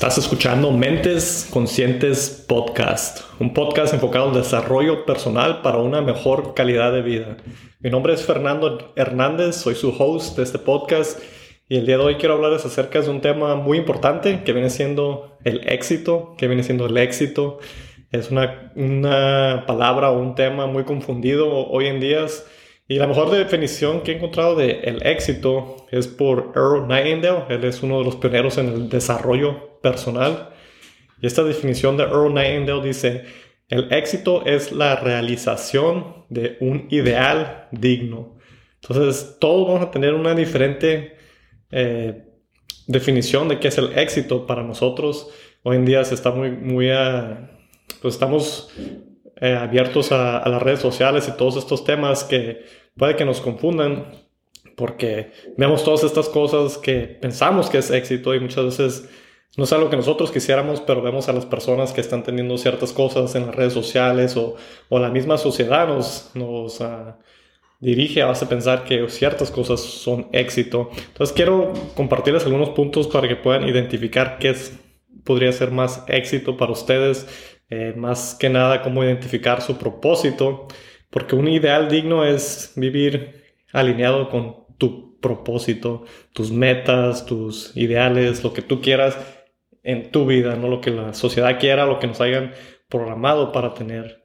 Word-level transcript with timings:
Estás 0.00 0.16
escuchando 0.16 0.72
Mentes 0.72 1.46
Conscientes 1.52 2.46
Podcast, 2.48 3.20
un 3.38 3.52
podcast 3.52 3.92
enfocado 3.92 4.28
en 4.28 4.32
desarrollo 4.32 5.04
personal 5.04 5.60
para 5.60 5.76
una 5.76 6.00
mejor 6.00 6.54
calidad 6.54 6.90
de 6.90 7.02
vida. 7.02 7.36
Mi 7.80 7.90
nombre 7.90 8.14
es 8.14 8.24
Fernando 8.24 8.94
Hernández, 8.96 9.56
soy 9.56 9.74
su 9.74 9.90
host 9.90 10.38
de 10.38 10.44
este 10.44 10.58
podcast 10.58 11.20
y 11.68 11.76
el 11.76 11.84
día 11.84 11.98
de 11.98 12.04
hoy 12.04 12.14
quiero 12.14 12.36
hablarles 12.36 12.64
acerca 12.64 13.02
de 13.02 13.10
un 13.10 13.20
tema 13.20 13.56
muy 13.56 13.76
importante 13.76 14.42
que 14.42 14.54
viene 14.54 14.70
siendo 14.70 15.36
el 15.44 15.68
éxito, 15.68 16.34
que 16.38 16.48
viene 16.48 16.62
siendo 16.62 16.86
el 16.86 16.96
éxito. 16.96 17.58
Es 18.10 18.30
una, 18.30 18.72
una 18.76 19.64
palabra 19.66 20.12
o 20.12 20.18
un 20.18 20.34
tema 20.34 20.66
muy 20.66 20.84
confundido 20.84 21.68
hoy 21.68 21.88
en 21.88 22.00
día. 22.00 22.24
Y 22.88 22.94
la 22.94 23.06
mejor 23.06 23.30
definición 23.30 24.00
que 24.00 24.12
he 24.12 24.16
encontrado 24.16 24.56
de 24.56 24.80
el 24.82 25.06
éxito 25.06 25.76
es 25.90 26.08
por 26.08 26.52
Earl 26.56 26.88
Nightingale. 26.88 27.44
Él 27.50 27.64
es 27.64 27.82
uno 27.82 27.98
de 27.98 28.06
los 28.06 28.16
pioneros 28.16 28.56
en 28.56 28.68
el 28.68 28.88
desarrollo 28.88 29.69
personal. 29.82 30.50
Y 31.20 31.26
esta 31.26 31.42
definición 31.42 31.96
de 31.96 32.04
Earl 32.04 32.32
Nightingale 32.32 32.82
dice, 32.82 33.24
el 33.68 33.92
éxito 33.92 34.44
es 34.46 34.72
la 34.72 34.96
realización 34.96 36.24
de 36.28 36.56
un 36.60 36.86
ideal 36.90 37.68
digno. 37.70 38.36
Entonces, 38.82 39.36
todos 39.38 39.68
vamos 39.68 39.82
a 39.82 39.90
tener 39.90 40.14
una 40.14 40.34
diferente 40.34 41.16
eh, 41.70 42.24
definición 42.86 43.48
de 43.48 43.60
qué 43.60 43.68
es 43.68 43.78
el 43.78 43.96
éxito 43.96 44.46
para 44.46 44.62
nosotros. 44.62 45.28
Hoy 45.62 45.76
en 45.76 45.84
día 45.84 46.04
se 46.04 46.14
está 46.14 46.30
muy, 46.30 46.50
muy, 46.50 46.90
a, 46.90 47.50
pues 48.00 48.14
estamos 48.14 48.70
eh, 49.40 49.54
abiertos 49.54 50.10
a, 50.12 50.48
las 50.48 50.62
redes 50.62 50.80
sociales 50.80 51.28
y 51.28 51.36
todos 51.36 51.56
estos 51.56 51.84
temas 51.84 52.24
que 52.24 52.64
puede 52.96 53.16
que 53.16 53.24
nos 53.24 53.40
confundan 53.40 54.06
porque 54.76 55.32
vemos 55.56 55.84
todas 55.84 56.04
estas 56.04 56.28
cosas 56.28 56.78
que 56.78 57.18
pensamos 57.20 57.70
que 57.70 57.78
es 57.78 57.90
éxito 57.90 58.34
y 58.34 58.40
muchas 58.40 58.64
veces 58.64 59.08
no 59.56 59.64
es 59.64 59.72
algo 59.72 59.90
que 59.90 59.96
nosotros 59.96 60.30
quisiéramos, 60.30 60.80
pero 60.80 61.02
vemos 61.02 61.28
a 61.28 61.32
las 61.32 61.44
personas 61.44 61.92
que 61.92 62.00
están 62.00 62.22
teniendo 62.22 62.56
ciertas 62.56 62.92
cosas 62.92 63.34
en 63.34 63.46
las 63.46 63.54
redes 63.54 63.72
sociales 63.72 64.36
o, 64.36 64.56
o 64.88 64.98
la 64.98 65.10
misma 65.10 65.38
sociedad 65.38 65.88
nos, 65.88 66.30
nos 66.34 66.80
uh, 66.80 67.14
dirige, 67.80 68.22
hace 68.22 68.46
pensar 68.46 68.84
que 68.84 69.08
ciertas 69.08 69.50
cosas 69.50 69.80
son 69.80 70.28
éxito. 70.32 70.90
Entonces 71.08 71.34
quiero 71.34 71.72
compartirles 71.96 72.44
algunos 72.44 72.70
puntos 72.70 73.08
para 73.08 73.26
que 73.26 73.36
puedan 73.36 73.68
identificar 73.68 74.38
qué 74.38 74.54
podría 75.24 75.52
ser 75.52 75.72
más 75.72 76.04
éxito 76.06 76.56
para 76.56 76.72
ustedes 76.72 77.26
eh, 77.70 77.94
más 77.96 78.34
que 78.34 78.50
nada 78.50 78.82
cómo 78.82 79.04
identificar 79.04 79.62
su 79.62 79.78
propósito, 79.78 80.66
porque 81.08 81.36
un 81.36 81.46
ideal 81.46 81.88
digno 81.88 82.24
es 82.24 82.72
vivir 82.74 83.44
alineado 83.72 84.28
con 84.28 84.66
tu 84.76 85.20
propósito, 85.20 86.04
tus 86.32 86.50
metas, 86.50 87.26
tus 87.26 87.76
ideales, 87.76 88.42
lo 88.42 88.52
que 88.52 88.62
tú 88.62 88.80
quieras 88.80 89.16
en 89.82 90.10
tu 90.10 90.26
vida, 90.26 90.56
no 90.56 90.68
lo 90.68 90.80
que 90.80 90.90
la 90.90 91.14
sociedad 91.14 91.58
quiera, 91.58 91.86
lo 91.86 91.98
que 91.98 92.06
nos 92.06 92.20
hayan 92.20 92.52
programado 92.88 93.52
para 93.52 93.74
tener. 93.74 94.24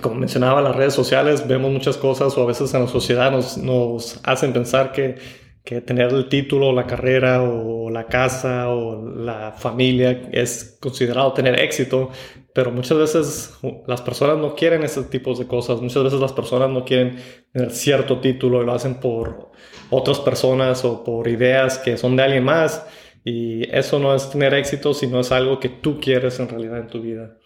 Como 0.00 0.14
mencionaba, 0.14 0.62
las 0.62 0.76
redes 0.76 0.94
sociales 0.94 1.46
vemos 1.46 1.70
muchas 1.70 1.96
cosas 1.96 2.36
o 2.36 2.42
a 2.42 2.46
veces 2.46 2.72
en 2.74 2.82
la 2.82 2.88
sociedad 2.88 3.30
nos, 3.30 3.58
nos 3.58 4.20
hacen 4.24 4.52
pensar 4.52 4.92
que 4.92 5.16
que 5.64 5.80
tener 5.80 6.12
el 6.12 6.28
título, 6.28 6.72
la 6.72 6.86
carrera 6.86 7.42
o 7.42 7.88
la 7.88 8.06
casa 8.06 8.68
o 8.68 9.02
la 9.08 9.52
familia 9.52 10.28
es 10.30 10.76
considerado 10.78 11.32
tener 11.32 11.58
éxito, 11.58 12.10
pero 12.52 12.70
muchas 12.70 12.98
veces 12.98 13.58
las 13.86 14.02
personas 14.02 14.36
no 14.36 14.54
quieren 14.54 14.82
ese 14.82 15.04
tipo 15.04 15.34
de 15.34 15.46
cosas, 15.46 15.80
muchas 15.80 16.04
veces 16.04 16.20
las 16.20 16.34
personas 16.34 16.68
no 16.68 16.84
quieren 16.84 17.16
tener 17.50 17.70
cierto 17.70 18.20
título 18.20 18.62
y 18.62 18.66
lo 18.66 18.74
hacen 18.74 18.96
por 18.96 19.52
otras 19.88 20.20
personas 20.20 20.84
o 20.84 21.02
por 21.02 21.28
ideas 21.28 21.78
que 21.78 21.96
son 21.96 22.14
de 22.16 22.24
alguien 22.24 22.44
más 22.44 22.86
y 23.24 23.68
eso 23.74 23.98
no 23.98 24.14
es 24.14 24.28
tener 24.30 24.52
éxito, 24.52 24.92
sino 24.92 25.20
es 25.20 25.32
algo 25.32 25.58
que 25.58 25.70
tú 25.70 25.98
quieres 25.98 26.38
en 26.38 26.48
realidad 26.48 26.78
en 26.78 26.88
tu 26.88 27.00
vida. 27.00 27.38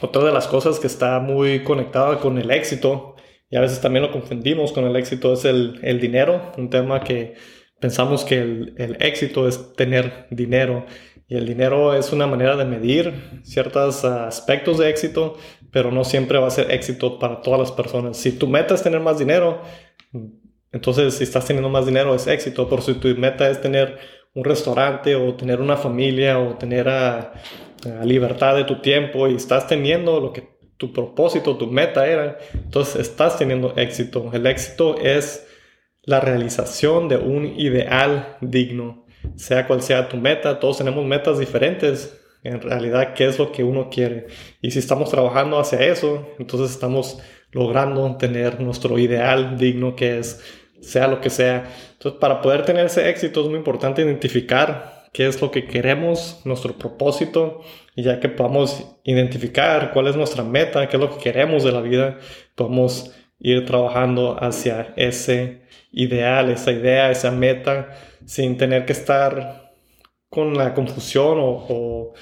Otra 0.00 0.24
de 0.24 0.32
las 0.32 0.48
cosas 0.48 0.80
que 0.80 0.88
está 0.88 1.20
muy 1.20 1.62
conectada 1.62 2.18
con 2.18 2.38
el 2.38 2.50
éxito 2.50 3.14
y 3.48 3.56
a 3.56 3.60
veces 3.60 3.80
también 3.80 4.04
lo 4.04 4.10
confundimos 4.10 4.72
con 4.72 4.84
el 4.84 4.96
éxito, 4.96 5.32
es 5.32 5.44
el, 5.44 5.78
el 5.82 6.00
dinero, 6.00 6.50
un 6.58 6.70
tema 6.70 7.04
que 7.04 7.34
pensamos 7.80 8.24
que 8.24 8.38
el, 8.38 8.74
el, 8.78 8.96
éxito 9.00 9.46
es 9.46 9.74
tener 9.74 10.26
dinero 10.30 10.86
y 11.28 11.36
el 11.36 11.46
dinero 11.46 11.94
es 11.94 12.12
una 12.12 12.26
manera 12.26 12.56
de 12.56 12.64
medir 12.64 13.40
ciertos 13.44 14.04
aspectos 14.04 14.78
de 14.78 14.90
éxito, 14.90 15.36
pero 15.70 15.92
no 15.92 16.02
siempre 16.02 16.38
va 16.38 16.48
a 16.48 16.50
ser 16.50 16.72
éxito 16.72 17.20
para 17.20 17.42
todas 17.42 17.60
las 17.60 17.70
personas. 17.70 18.16
Si 18.16 18.32
tu 18.32 18.48
meta 18.48 18.74
es 18.74 18.82
tener 18.82 19.00
más 19.00 19.20
dinero, 19.20 19.62
entonces 20.72 21.14
si 21.14 21.22
estás 21.22 21.46
teniendo 21.46 21.68
más 21.68 21.86
dinero 21.86 22.14
es 22.14 22.26
éxito, 22.26 22.68
pero 22.68 22.82
si 22.82 22.94
tu 22.94 23.08
meta 23.16 23.48
es 23.48 23.60
tener 23.60 23.98
un 24.34 24.44
restaurante 24.44 25.14
o 25.14 25.34
tener 25.34 25.60
una 25.60 25.76
familia 25.76 26.38
o 26.38 26.56
tener 26.56 26.88
a, 26.88 27.32
libertad 28.02 28.56
de 28.56 28.64
tu 28.64 28.80
tiempo 28.80 29.28
y 29.28 29.34
estás 29.34 29.66
teniendo 29.66 30.18
lo 30.18 30.32
que 30.32 30.56
tu 30.78 30.90
propósito, 30.90 31.58
tu 31.58 31.66
meta 31.66 32.06
era, 32.06 32.38
entonces 32.54 32.96
estás 32.96 33.36
teniendo 33.36 33.74
éxito. 33.76 34.30
El 34.32 34.46
éxito 34.46 34.98
es 34.98 35.46
la 36.02 36.18
realización 36.18 37.08
de 37.08 37.18
un 37.18 37.44
ideal 37.60 38.38
digno, 38.40 39.04
sea 39.36 39.66
cual 39.66 39.82
sea 39.82 40.08
tu 40.08 40.16
meta, 40.16 40.58
todos 40.60 40.78
tenemos 40.78 41.04
metas 41.04 41.38
diferentes. 41.38 42.18
En 42.42 42.62
realidad, 42.62 43.12
¿qué 43.12 43.26
es 43.26 43.38
lo 43.38 43.52
que 43.52 43.64
uno 43.64 43.90
quiere? 43.90 44.28
Y 44.62 44.70
si 44.70 44.78
estamos 44.78 45.10
trabajando 45.10 45.58
hacia 45.58 45.80
eso, 45.80 46.26
entonces 46.38 46.70
estamos 46.70 47.18
logrando 47.52 48.16
tener 48.16 48.60
nuestro 48.60 48.98
ideal 48.98 49.58
digno, 49.58 49.94
que 49.94 50.18
es 50.18 50.42
sea 50.84 51.08
lo 51.08 51.20
que 51.20 51.30
sea. 51.30 51.64
Entonces, 51.92 52.20
para 52.20 52.40
poder 52.40 52.64
tener 52.64 52.86
ese 52.86 53.08
éxito 53.08 53.42
es 53.42 53.48
muy 53.48 53.58
importante 53.58 54.02
identificar 54.02 55.04
qué 55.12 55.26
es 55.26 55.40
lo 55.40 55.50
que 55.50 55.66
queremos, 55.66 56.40
nuestro 56.44 56.76
propósito, 56.76 57.60
y 57.94 58.02
ya 58.02 58.20
que 58.20 58.28
podamos 58.28 58.98
identificar 59.04 59.92
cuál 59.92 60.08
es 60.08 60.16
nuestra 60.16 60.42
meta, 60.42 60.88
qué 60.88 60.96
es 60.96 61.00
lo 61.00 61.10
que 61.16 61.22
queremos 61.22 61.62
de 61.62 61.72
la 61.72 61.80
vida, 61.80 62.18
podemos 62.56 63.12
ir 63.38 63.64
trabajando 63.64 64.36
hacia 64.42 64.92
ese 64.96 65.62
ideal, 65.92 66.50
esa 66.50 66.72
idea, 66.72 67.10
esa 67.10 67.30
meta, 67.30 67.90
sin 68.26 68.56
tener 68.56 68.86
que 68.86 68.92
estar 68.92 69.72
con 70.28 70.54
la 70.56 70.74
confusión 70.74 71.38
o, 71.38 71.66
o 71.68 72.14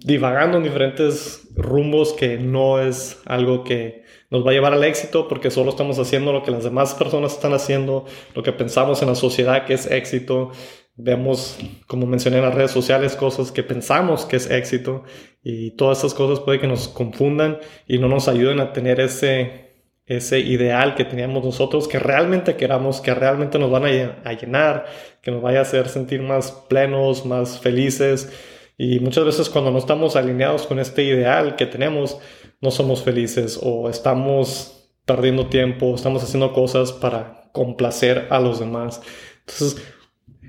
divagando 0.00 0.58
en 0.58 0.64
diferentes 0.64 1.48
rumbos 1.54 2.12
que 2.12 2.38
no 2.38 2.80
es 2.80 3.20
algo 3.26 3.64
que 3.64 4.04
nos 4.30 4.44
va 4.44 4.50
a 4.50 4.54
llevar 4.54 4.72
al 4.72 4.84
éxito 4.84 5.28
porque 5.28 5.50
solo 5.50 5.70
estamos 5.70 5.98
haciendo 5.98 6.32
lo 6.32 6.42
que 6.42 6.50
las 6.50 6.64
demás 6.64 6.94
personas 6.94 7.34
están 7.34 7.54
haciendo, 7.54 8.04
lo 8.34 8.42
que 8.42 8.52
pensamos 8.52 9.02
en 9.02 9.08
la 9.08 9.14
sociedad 9.14 9.64
que 9.64 9.74
es 9.74 9.90
éxito 9.90 10.50
vemos, 10.96 11.58
como 11.86 12.06
mencioné 12.06 12.38
en 12.38 12.44
las 12.44 12.54
redes 12.54 12.70
sociales, 12.70 13.16
cosas 13.16 13.52
que 13.52 13.62
pensamos 13.62 14.24
que 14.24 14.36
es 14.36 14.50
éxito 14.50 15.04
y 15.42 15.72
todas 15.72 15.98
esas 15.98 16.14
cosas 16.14 16.40
puede 16.40 16.58
que 16.58 16.66
nos 16.66 16.88
confundan 16.88 17.58
y 17.86 17.98
no 17.98 18.08
nos 18.08 18.28
ayuden 18.28 18.60
a 18.60 18.72
tener 18.72 19.00
ese, 19.00 19.74
ese 20.06 20.40
ideal 20.40 20.94
que 20.94 21.04
teníamos 21.04 21.44
nosotros, 21.44 21.86
que 21.86 21.98
realmente 21.98 22.56
queramos, 22.56 23.00
que 23.00 23.14
realmente 23.14 23.58
nos 23.58 23.70
van 23.70 23.84
a 23.84 24.32
llenar, 24.32 24.86
que 25.20 25.30
nos 25.30 25.42
vaya 25.42 25.60
a 25.60 25.62
hacer 25.62 25.88
sentir 25.88 26.22
más 26.22 26.50
plenos, 26.50 27.26
más 27.26 27.60
felices. 27.60 28.32
Y 28.78 29.00
muchas 29.00 29.24
veces 29.24 29.48
cuando 29.48 29.70
no 29.70 29.78
estamos 29.78 30.16
alineados 30.16 30.66
con 30.66 30.78
este 30.78 31.02
ideal 31.02 31.56
que 31.56 31.66
tenemos, 31.66 32.18
no 32.60 32.70
somos 32.70 33.02
felices 33.02 33.58
o 33.62 33.88
estamos 33.88 34.90
perdiendo 35.04 35.46
tiempo, 35.46 35.94
estamos 35.94 36.22
haciendo 36.22 36.52
cosas 36.52 36.92
para 36.92 37.50
complacer 37.52 38.26
a 38.30 38.40
los 38.40 38.60
demás. 38.60 39.00
Entonces, 39.40 39.82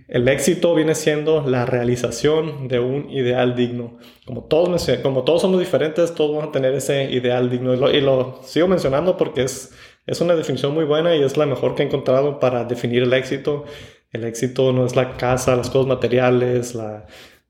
el 0.07 0.27
éxito 0.27 0.73
viene 0.73 0.95
siendo 0.95 1.41
la 1.41 1.65
realización 1.65 2.67
de 2.67 2.79
un 2.79 3.09
ideal 3.09 3.55
digno. 3.55 3.97
Como 4.25 4.45
todos, 4.45 4.89
como 5.03 5.23
todos 5.23 5.41
somos 5.41 5.59
diferentes, 5.59 6.13
todos 6.15 6.31
vamos 6.31 6.49
a 6.49 6.51
tener 6.51 6.73
ese 6.73 7.11
ideal 7.11 7.49
digno. 7.49 7.73
Y 7.91 8.01
lo, 8.01 8.39
sigo 8.43 8.67
mencionando 8.67 9.15
porque 9.17 9.43
es, 9.43 9.73
es 10.05 10.21
una 10.21 10.35
definición 10.35 10.73
muy 10.73 10.85
buena 10.85 11.15
y 11.15 11.23
es 11.23 11.37
la 11.37 11.45
mejor 11.45 11.75
que 11.75 11.83
he 11.83 11.85
encontrado 11.85 12.39
para 12.39 12.63
definir 12.63 13.03
el 13.03 13.13
éxito. 13.13 13.65
El 14.11 14.23
éxito 14.23 14.71
no 14.71 14.85
es 14.85 14.95
la 14.95 15.17
casa, 15.17 15.55
las 15.55 15.69
cosas 15.69 15.87
materiales, 15.87 16.73
la, 16.73 17.05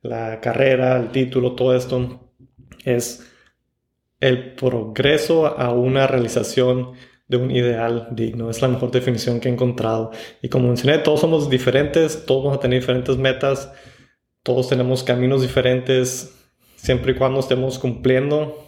la 0.08 0.40
carrera, 0.42 0.98
el 0.98 1.12
título, 1.12 1.54
todo 1.54 1.76
esto. 1.76 2.32
Es 2.84 3.28
el 4.20 4.56
progreso 4.56 5.46
a 5.46 5.72
una 5.72 6.08
realización 6.08 6.94
de 7.28 7.38
un 7.38 7.52
ideal 7.52 8.08
digno. 8.12 8.50
Es 8.50 8.62
la 8.62 8.70
mejor 8.70 8.92
definición 8.92 9.40
que 9.40 9.50
he 9.50 9.52
encontrado. 9.52 10.12
Y 10.42 10.50
como 10.50 10.68
mencioné, 10.68 11.00
todos 11.00 11.20
somos 11.20 11.50
diferentes, 11.50 12.26
todos 12.26 12.44
vamos 12.44 12.58
a 12.58 12.62
tener 12.62 12.80
diferentes 12.80 13.18
metas, 13.18 13.72
todos 14.44 14.70
tenemos 14.70 15.04
caminos 15.04 15.42
diferentes, 15.42 16.34
siempre 16.76 17.12
y 17.12 17.16
cuando 17.16 17.42
estemos 17.42 17.80
cumpliendo 17.80 18.67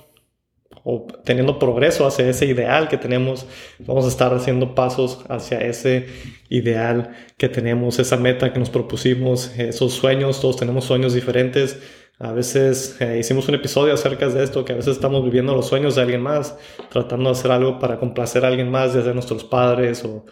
o 0.84 1.08
teniendo 1.24 1.60
progreso 1.60 2.06
hacia 2.06 2.28
ese 2.30 2.46
ideal 2.46 2.88
que 2.88 2.98
tenemos, 2.98 3.46
vamos 3.80 4.06
a 4.06 4.08
estar 4.10 4.34
haciendo 4.34 4.76
pasos 4.76 5.24
hacia 5.30 5.60
ese 5.60 6.08
ideal 6.50 7.16
que 7.38 7.50
tenemos, 7.50 8.00
esa 8.00 8.18
meta 8.18 8.54
que 8.54 8.60
nos 8.60 8.70
propusimos, 8.70 9.52
esos 9.58 9.94
sueños, 9.94 10.42
todos 10.42 10.58
tenemos 10.58 10.86
sueños 10.86 11.14
diferentes, 11.14 11.80
a 12.20 12.34
veces 12.34 12.98
eh, 13.00 13.18
hicimos 13.18 13.48
un 13.48 13.56
episodio 13.56 13.94
acerca 13.94 14.28
de 14.28 14.44
esto, 14.44 14.66
que 14.66 14.74
a 14.74 14.76
veces 14.76 14.96
estamos 14.96 15.24
viviendo 15.24 15.56
los 15.56 15.68
sueños 15.68 15.96
de 15.96 16.02
alguien 16.02 16.22
más, 16.22 16.58
tratando 16.90 17.30
de 17.30 17.32
hacer 17.32 17.50
algo 17.50 17.80
para 17.80 17.98
complacer 17.98 18.44
a 18.44 18.50
alguien 18.50 18.70
más, 18.70 18.94
desde 18.94 19.14
nuestros 19.14 19.46
padres 19.46 20.04
o, 20.04 20.26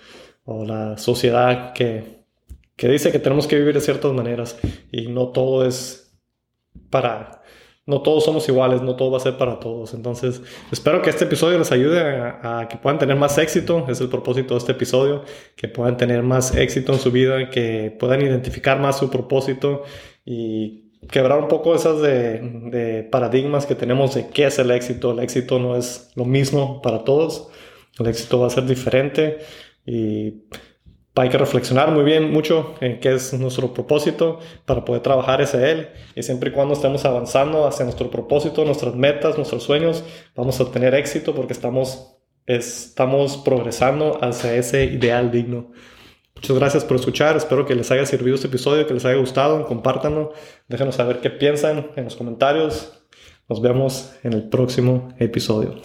o 0.44 0.66
la 0.66 0.98
sociedad 0.98 1.72
que, 1.72 2.26
que, 2.76 2.90
dice 2.90 3.10
que 3.14 3.20
tenemos 3.20 3.48
que 3.48 3.56
vivir 3.56 3.74
de 3.74 3.80
ciertas 3.80 4.12
maneras. 4.12 4.60
Y 4.92 5.08
no 5.08 5.30
todo 5.30 5.66
es 5.66 6.14
para 6.90 7.42
no 7.88 8.02
todos 8.02 8.26
somos 8.26 8.48
iguales, 8.50 8.82
no 8.82 8.98
todo 8.98 9.12
va 9.12 9.18
a 9.18 9.22
ser 9.22 9.38
para 9.38 9.62
todos. 9.62 9.94
Entonces, 9.94 10.42
espero 10.72 11.02
que 11.02 11.10
este 11.10 11.24
episodio 11.24 11.58
les 11.58 11.72
ayude 11.72 12.02
a, 12.02 12.68
que 12.70 12.76
puedan 12.76 13.00
tener 13.00 13.16
más 13.16 13.38
éxito. 13.38 13.86
Es 13.88 14.02
el 14.02 14.10
propósito 14.10 14.54
de 14.54 14.58
este 14.60 14.74
episodio, 14.74 15.24
que 15.56 15.70
puedan 15.70 15.96
tener 15.96 16.22
más 16.22 16.54
éxito 16.54 16.92
en 16.92 17.00
su 17.00 17.12
vida, 17.12 17.50
que 17.50 17.96
puedan 17.98 18.22
identificar 18.22 18.78
más 18.78 19.00
su 19.00 19.10
propósito 19.10 19.84
y 20.26 20.92
quebrar 21.10 21.40
un 21.40 21.48
poco 21.48 21.76
esas 21.76 22.02
de, 22.02 22.42
de 22.72 23.04
paradigmas 23.04 23.66
que 23.66 23.76
tenemos 23.76 24.16
de 24.16 24.28
qué 24.28 24.48
es 24.48 24.60
el 24.60 24.70
éxito. 24.72 25.14
El 25.14 25.20
éxito 25.20 25.58
no 25.58 25.78
es 25.78 26.12
lo 26.16 26.26
mismo 26.26 26.82
para 26.82 27.06
todos. 27.06 27.48
El 28.00 28.08
éxito 28.08 28.38
va 28.42 28.48
a 28.48 28.50
ser 28.50 28.66
diferente 28.66 29.38
y 29.86 30.44
hay 31.22 31.30
que 31.30 31.38
reflexionar 31.38 31.92
muy 31.92 32.04
bien, 32.04 32.32
mucho 32.32 32.76
en 32.80 33.00
qué 33.00 33.14
es 33.14 33.34
nuestro 33.34 33.74
propósito 33.74 34.40
para 34.66 34.86
poder 34.86 35.02
trabajar 35.02 35.42
ese 35.42 35.72
él. 35.72 35.90
Y 36.16 36.24
siempre 36.24 36.50
y 36.50 36.54
cuando 36.54 36.74
estemos 36.74 37.06
avanzando 37.06 37.68
hacia 37.68 37.86
nuestro 37.86 38.10
propósito, 38.10 38.66
nuestras 38.66 38.96
metas, 38.96 39.38
nuestros 39.38 39.64
sueños, 39.64 40.04
vamos 40.36 40.60
a 40.60 40.72
tener 40.72 40.94
éxito 40.94 41.34
porque 41.34 41.54
estamos, 41.54 42.18
estamos 42.46 43.38
progresando 43.38 44.24
hacia 44.24 44.56
ese 44.56 44.86
ideal 44.86 45.32
digno. 45.32 45.72
Muchas 46.36 46.56
gracias 46.56 46.86
por 46.86 46.98
escuchar. 46.98 47.36
Espero 47.36 47.66
que 47.66 47.74
les 47.74 47.90
haya 47.90 48.06
servido 48.06 48.36
este 48.36 48.48
episodio, 48.48 48.86
que 48.86 48.94
les 48.94 49.06
haya 49.06 49.18
gustado. 49.18 49.66
Compártanlo. 49.66 50.34
Déjenos 50.68 50.96
saber 50.96 51.20
qué 51.20 51.32
piensan 51.32 51.92
en 51.96 52.04
los 52.04 52.16
comentarios. 52.16 52.94
Nos 53.50 53.62
vemos 53.62 54.14
en 54.24 54.34
el 54.34 54.48
próximo 54.50 55.10
episodio. 55.18 55.82